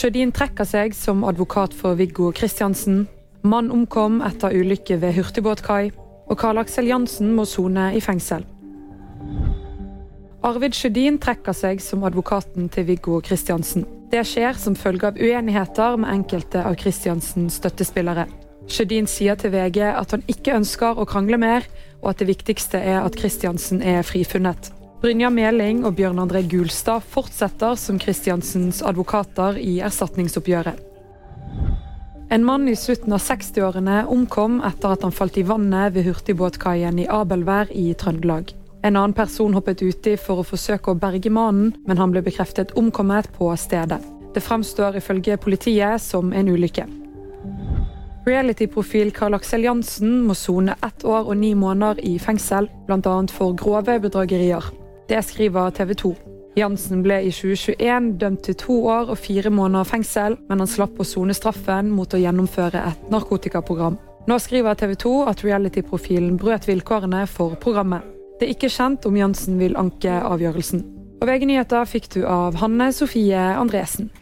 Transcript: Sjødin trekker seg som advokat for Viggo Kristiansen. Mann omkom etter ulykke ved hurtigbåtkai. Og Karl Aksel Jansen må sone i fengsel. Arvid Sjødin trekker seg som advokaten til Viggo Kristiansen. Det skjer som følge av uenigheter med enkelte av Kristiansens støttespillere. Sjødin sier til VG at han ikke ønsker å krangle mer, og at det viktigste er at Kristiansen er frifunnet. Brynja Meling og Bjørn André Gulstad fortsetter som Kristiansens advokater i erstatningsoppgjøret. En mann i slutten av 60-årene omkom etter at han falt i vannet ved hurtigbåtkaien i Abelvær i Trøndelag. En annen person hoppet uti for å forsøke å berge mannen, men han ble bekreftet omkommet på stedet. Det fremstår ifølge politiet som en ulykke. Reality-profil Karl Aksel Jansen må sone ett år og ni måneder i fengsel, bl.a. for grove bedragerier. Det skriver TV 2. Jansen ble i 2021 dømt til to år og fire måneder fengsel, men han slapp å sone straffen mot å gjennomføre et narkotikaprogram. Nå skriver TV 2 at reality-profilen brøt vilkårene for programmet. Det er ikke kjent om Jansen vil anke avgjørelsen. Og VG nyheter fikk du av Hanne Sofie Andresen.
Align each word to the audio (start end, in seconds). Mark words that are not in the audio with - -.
Sjødin 0.00 0.30
trekker 0.32 0.64
seg 0.64 0.94
som 0.96 1.26
advokat 1.28 1.74
for 1.76 1.98
Viggo 1.98 2.30
Kristiansen. 2.32 3.02
Mann 3.44 3.66
omkom 3.68 4.22
etter 4.24 4.54
ulykke 4.56 4.96
ved 5.02 5.12
hurtigbåtkai. 5.18 5.90
Og 6.32 6.38
Karl 6.40 6.62
Aksel 6.62 6.88
Jansen 6.88 7.34
må 7.36 7.44
sone 7.44 7.90
i 7.92 8.00
fengsel. 8.00 8.46
Arvid 10.40 10.78
Sjødin 10.78 11.20
trekker 11.20 11.52
seg 11.52 11.84
som 11.84 12.08
advokaten 12.08 12.72
til 12.72 12.88
Viggo 12.88 13.18
Kristiansen. 13.20 13.84
Det 14.08 14.24
skjer 14.24 14.56
som 14.56 14.78
følge 14.78 15.10
av 15.10 15.20
uenigheter 15.20 16.00
med 16.00 16.14
enkelte 16.14 16.64
av 16.64 16.80
Kristiansens 16.80 17.60
støttespillere. 17.60 18.24
Sjødin 18.72 19.04
sier 19.04 19.36
til 19.36 19.52
VG 19.52 19.84
at 19.90 20.16
han 20.16 20.24
ikke 20.32 20.56
ønsker 20.62 20.96
å 20.96 21.04
krangle 21.04 21.36
mer, 21.36 21.68
og 22.00 22.14
at 22.14 22.24
det 22.24 22.32
viktigste 22.32 22.80
er 22.80 23.02
at 23.04 23.20
Kristiansen 23.20 23.84
er 23.84 24.00
frifunnet. 24.00 24.72
Brynja 25.00 25.30
Meling 25.32 25.78
og 25.88 25.94
Bjørn 25.96 26.18
André 26.20 26.42
Gulstad 26.44 27.00
fortsetter 27.08 27.72
som 27.80 27.96
Kristiansens 27.96 28.82
advokater 28.84 29.56
i 29.56 29.78
erstatningsoppgjøret. 29.80 30.76
En 32.30 32.44
mann 32.44 32.68
i 32.68 32.74
slutten 32.76 33.14
av 33.16 33.22
60-årene 33.24 34.02
omkom 34.12 34.58
etter 34.68 34.92
at 34.92 35.06
han 35.06 35.14
falt 35.16 35.38
i 35.40 35.44
vannet 35.48 35.94
ved 35.94 36.04
hurtigbåtkaien 36.04 37.00
i 37.00 37.06
Abelvær 37.08 37.72
i 37.72 37.94
Trøndelag. 37.96 38.52
En 38.84 38.98
annen 38.98 39.16
person 39.16 39.56
hoppet 39.56 39.80
uti 39.80 40.18
for 40.20 40.42
å 40.42 40.44
forsøke 40.46 40.92
å 40.92 41.00
berge 41.00 41.32
mannen, 41.32 41.72
men 41.88 41.98
han 41.98 42.12
ble 42.12 42.20
bekreftet 42.26 42.76
omkommet 42.76 43.32
på 43.38 43.48
stedet. 43.56 44.02
Det 44.36 44.44
fremstår 44.44 45.00
ifølge 45.00 45.40
politiet 45.40 46.04
som 46.04 46.34
en 46.36 46.52
ulykke. 46.52 46.84
Reality-profil 48.28 49.14
Karl 49.16 49.38
Aksel 49.40 49.64
Jansen 49.64 50.20
må 50.28 50.36
sone 50.36 50.76
ett 50.84 51.08
år 51.08 51.24
og 51.24 51.40
ni 51.40 51.54
måneder 51.56 52.04
i 52.04 52.18
fengsel, 52.20 52.68
bl.a. 52.84 53.16
for 53.32 53.56
grove 53.56 53.96
bedragerier. 54.04 54.70
Det 55.10 55.22
skriver 55.22 55.70
TV 55.70 55.94
2. 55.94 56.08
Jansen 56.54 57.00
ble 57.02 57.16
i 57.26 57.32
2021 57.34 58.12
dømt 58.20 58.44
til 58.46 58.54
to 58.54 58.76
år 58.86 59.08
og 59.10 59.18
fire 59.18 59.50
måneder 59.50 59.88
fengsel, 59.88 60.36
men 60.46 60.62
han 60.62 60.70
slapp 60.70 61.00
å 61.02 61.06
sone 61.06 61.34
straffen 61.34 61.88
mot 61.90 62.14
å 62.14 62.20
gjennomføre 62.20 62.78
et 62.92 63.08
narkotikaprogram. 63.10 63.96
Nå 64.30 64.36
skriver 64.38 64.78
TV 64.78 64.94
2 65.02 65.14
at 65.32 65.42
reality-profilen 65.42 66.36
brøt 66.38 66.68
vilkårene 66.70 67.24
for 67.26 67.58
programmet. 67.58 68.06
Det 68.38 68.46
er 68.46 68.54
ikke 68.54 68.70
kjent 68.70 69.10
om 69.10 69.18
Jansen 69.18 69.58
vil 69.58 69.74
anke 69.82 70.14
avgjørelsen. 70.14 70.86
Og 71.18 71.26
VG 71.26 71.48
nyheter 71.50 71.90
fikk 71.90 72.06
du 72.14 72.20
av 72.30 72.62
Hanne 72.62 72.92
Sofie 72.94 73.48
Andresen. 73.58 74.12